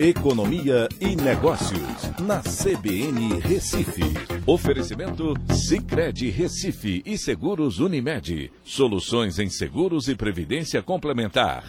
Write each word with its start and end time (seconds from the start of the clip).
Economia 0.00 0.88
e 1.00 1.16
Negócios, 1.16 1.80
na 2.20 2.38
CBN 2.38 3.40
Recife. 3.40 4.04
Oferecimento 4.46 5.34
Cicred 5.52 6.30
Recife 6.30 7.02
e 7.04 7.18
Seguros 7.18 7.80
Unimed. 7.80 8.52
Soluções 8.62 9.40
em 9.40 9.50
seguros 9.50 10.06
e 10.06 10.14
previdência 10.14 10.80
complementar. 10.84 11.64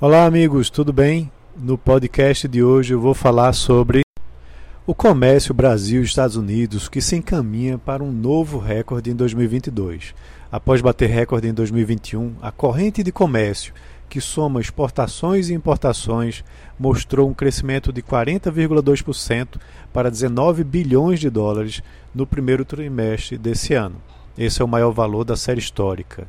Olá, 0.00 0.24
amigos, 0.24 0.70
tudo 0.70 0.92
bem? 0.92 1.32
No 1.56 1.76
podcast 1.76 2.46
de 2.46 2.62
hoje 2.62 2.94
eu 2.94 3.00
vou 3.00 3.12
falar 3.12 3.52
sobre 3.52 4.02
o 4.86 4.94
comércio 4.94 5.52
Brasil-Estados 5.52 6.36
Unidos 6.36 6.88
que 6.88 7.00
se 7.00 7.16
encaminha 7.16 7.76
para 7.76 8.04
um 8.04 8.12
novo 8.12 8.60
recorde 8.60 9.10
em 9.10 9.16
2022. 9.16 10.14
Após 10.50 10.80
bater 10.80 11.10
recorde 11.10 11.48
em 11.48 11.52
2021, 11.52 12.36
a 12.40 12.52
corrente 12.52 13.02
de 13.02 13.10
comércio 13.10 13.74
que 14.08 14.20
soma 14.20 14.60
exportações 14.60 15.48
e 15.48 15.54
importações, 15.54 16.42
mostrou 16.78 17.28
um 17.28 17.34
crescimento 17.34 17.92
de 17.92 18.02
40,2% 18.02 19.60
para 19.92 20.10
19 20.10 20.64
bilhões 20.64 21.20
de 21.20 21.28
dólares 21.28 21.82
no 22.14 22.26
primeiro 22.26 22.64
trimestre 22.64 23.36
desse 23.36 23.74
ano. 23.74 23.96
Esse 24.36 24.62
é 24.62 24.64
o 24.64 24.68
maior 24.68 24.92
valor 24.92 25.24
da 25.24 25.36
série 25.36 25.58
histórica. 25.58 26.26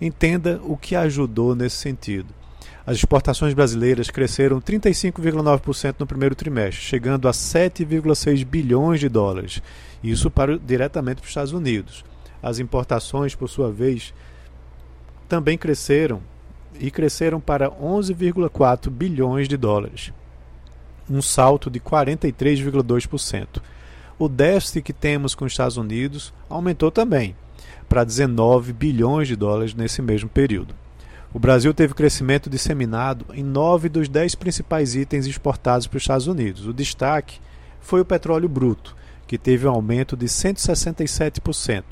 Entenda 0.00 0.60
o 0.62 0.76
que 0.76 0.94
ajudou 0.94 1.54
nesse 1.54 1.76
sentido. 1.76 2.38
As 2.86 2.96
exportações 2.96 3.52
brasileiras 3.52 4.08
cresceram 4.08 4.60
35,9% 4.60 5.96
no 5.98 6.06
primeiro 6.06 6.34
trimestre, 6.34 6.82
chegando 6.82 7.28
a 7.28 7.32
7,6 7.32 8.44
bilhões 8.44 9.00
de 9.00 9.08
dólares. 9.08 9.60
Isso 10.02 10.30
para, 10.30 10.58
diretamente 10.58 11.16
para 11.16 11.24
os 11.24 11.28
Estados 11.28 11.52
Unidos. 11.52 12.04
As 12.42 12.58
importações, 12.58 13.34
por 13.34 13.48
sua 13.48 13.70
vez, 13.70 14.14
também 15.28 15.58
cresceram 15.58 16.22
e 16.78 16.90
cresceram 16.90 17.40
para 17.40 17.70
11,4 17.70 18.90
bilhões 18.90 19.48
de 19.48 19.56
dólares, 19.56 20.12
um 21.10 21.22
salto 21.22 21.70
de 21.70 21.80
43,2%. 21.80 23.60
O 24.18 24.28
déficit 24.28 24.82
que 24.82 24.92
temos 24.92 25.34
com 25.34 25.44
os 25.44 25.52
Estados 25.52 25.76
Unidos 25.76 26.34
aumentou 26.48 26.90
também 26.90 27.36
para 27.88 28.04
19 28.04 28.72
bilhões 28.72 29.28
de 29.28 29.36
dólares 29.36 29.74
nesse 29.74 30.02
mesmo 30.02 30.28
período. 30.28 30.74
O 31.32 31.38
Brasil 31.38 31.74
teve 31.74 31.94
crescimento 31.94 32.48
disseminado 32.48 33.26
em 33.34 33.42
nove 33.42 33.88
dos 33.88 34.08
dez 34.08 34.34
principais 34.34 34.94
itens 34.94 35.26
exportados 35.26 35.86
para 35.86 35.96
os 35.96 36.02
Estados 36.02 36.26
Unidos. 36.26 36.66
O 36.66 36.72
destaque 36.72 37.38
foi 37.80 38.00
o 38.00 38.04
petróleo 38.04 38.48
bruto, 38.48 38.96
que 39.26 39.36
teve 39.36 39.66
um 39.66 39.70
aumento 39.70 40.16
de 40.16 40.26
167%, 40.26 41.84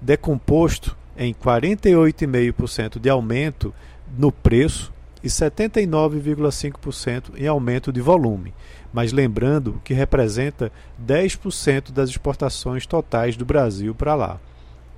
decomposto 0.00 0.96
em 1.16 1.32
48,5% 1.32 2.98
de 2.98 3.08
aumento 3.08 3.72
no 4.16 4.30
preço 4.30 4.92
e 5.22 5.28
79,5% 5.28 7.32
em 7.36 7.46
aumento 7.46 7.92
de 7.92 8.00
volume, 8.00 8.54
mas 8.92 9.12
lembrando 9.12 9.80
que 9.84 9.94
representa 9.94 10.72
10% 11.04 11.92
das 11.92 12.10
exportações 12.10 12.86
totais 12.86 13.36
do 13.36 13.44
Brasil 13.44 13.94
para 13.94 14.14
lá. 14.14 14.38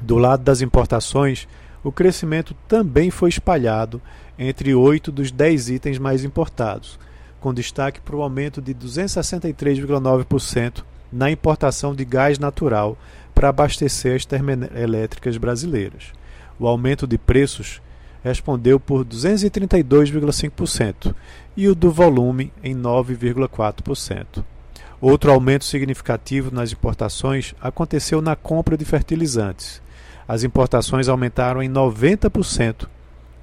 Do 0.00 0.18
lado 0.18 0.42
das 0.42 0.60
importações, 0.60 1.46
o 1.84 1.92
crescimento 1.92 2.56
também 2.66 3.08
foi 3.08 3.28
espalhado 3.28 4.02
entre 4.36 4.74
oito 4.74 5.12
dos 5.12 5.30
dez 5.30 5.70
itens 5.70 5.96
mais 5.96 6.24
importados, 6.24 6.98
com 7.38 7.54
destaque 7.54 8.00
para 8.00 8.16
o 8.16 8.22
aumento 8.22 8.60
de 8.60 8.74
263,9% 8.74 10.82
na 11.12 11.30
importação 11.30 11.94
de 11.94 12.04
gás 12.04 12.36
natural 12.36 12.98
para 13.32 13.50
abastecer 13.50 14.16
as 14.16 14.24
termoelétricas 14.24 15.36
brasileiras. 15.36 16.12
O 16.58 16.66
aumento 16.66 17.06
de 17.06 17.16
preços 17.16 17.80
respondeu 18.22 18.78
por 18.78 19.04
232,5% 19.04 21.14
e 21.56 21.68
o 21.68 21.74
do 21.74 21.90
volume 21.90 22.52
em 22.62 22.74
9,4%. 22.74 24.44
Outro 25.00 25.32
aumento 25.32 25.64
significativo 25.64 26.54
nas 26.54 26.72
importações 26.72 27.54
aconteceu 27.60 28.20
na 28.20 28.36
compra 28.36 28.76
de 28.76 28.84
fertilizantes. 28.84 29.80
As 30.28 30.44
importações 30.44 31.08
aumentaram 31.08 31.62
em 31.62 31.70
90%, 31.70 32.86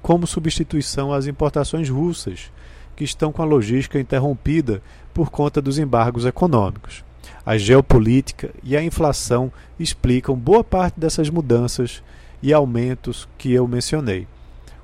como 0.00 0.26
substituição 0.26 1.12
às 1.12 1.26
importações 1.26 1.88
russas, 1.88 2.52
que 2.94 3.04
estão 3.04 3.32
com 3.32 3.42
a 3.42 3.44
logística 3.44 3.98
interrompida 3.98 4.80
por 5.12 5.30
conta 5.30 5.60
dos 5.60 5.78
embargos 5.78 6.24
econômicos. 6.24 7.04
A 7.44 7.58
geopolítica 7.58 8.50
e 8.62 8.76
a 8.76 8.82
inflação 8.82 9.52
explicam 9.78 10.36
boa 10.36 10.62
parte 10.62 11.00
dessas 11.00 11.28
mudanças 11.28 12.02
e 12.42 12.52
aumentos 12.52 13.28
que 13.36 13.52
eu 13.52 13.66
mencionei. 13.66 14.26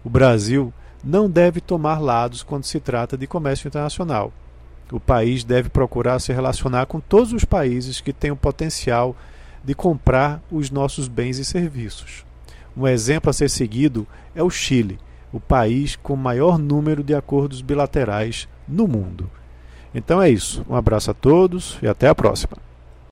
O 0.04 0.10
Brasil 0.10 0.72
não 1.02 1.28
deve 1.28 1.60
tomar 1.60 1.98
lados 1.98 2.42
quando 2.42 2.64
se 2.64 2.78
trata 2.78 3.16
de 3.16 3.26
comércio 3.26 3.66
internacional 3.66 4.32
o 4.92 5.00
país 5.00 5.44
deve 5.44 5.68
procurar 5.68 6.18
se 6.20 6.32
relacionar 6.32 6.86
com 6.86 7.00
todos 7.00 7.32
os 7.32 7.44
países 7.44 8.00
que 8.00 8.12
têm 8.12 8.30
o 8.30 8.36
potencial 8.36 9.16
de 9.62 9.74
comprar 9.74 10.42
os 10.50 10.70
nossos 10.70 11.08
bens 11.08 11.38
e 11.38 11.44
serviços. 11.44 12.24
Um 12.76 12.86
exemplo 12.86 13.30
a 13.30 13.32
ser 13.32 13.48
seguido 13.48 14.06
é 14.34 14.42
o 14.42 14.50
Chile, 14.50 14.98
o 15.32 15.40
país 15.40 15.96
com 15.96 16.14
maior 16.16 16.58
número 16.58 17.02
de 17.02 17.14
acordos 17.14 17.60
bilaterais 17.60 18.48
no 18.68 18.86
mundo. 18.86 19.30
Então 19.94 20.20
é 20.20 20.28
isso. 20.28 20.64
Um 20.68 20.74
abraço 20.74 21.10
a 21.10 21.14
todos 21.14 21.78
e 21.82 21.88
até 21.88 22.08
a 22.08 22.14
próxima. 22.14 22.56